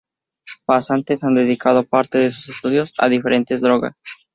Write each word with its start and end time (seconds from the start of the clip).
Pasantes 0.65 1.23
ha 1.23 1.29
dedicado 1.29 1.83
parte 1.83 2.17
de 2.17 2.31
sus 2.31 2.49
estudios 2.49 2.95
a 2.97 3.07
diferentes 3.07 3.61
drogas. 3.61 4.01